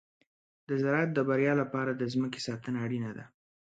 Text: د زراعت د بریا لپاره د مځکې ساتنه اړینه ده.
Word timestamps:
د 0.67 0.69
زراعت 0.81 1.09
د 1.13 1.19
بریا 1.29 1.53
لپاره 1.61 1.91
د 1.93 2.01
مځکې 2.21 2.39
ساتنه 2.47 2.77
اړینه 2.85 3.11
ده. 3.17 3.25